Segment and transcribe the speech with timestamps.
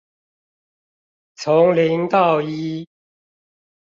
[1.35, 2.87] 從零到一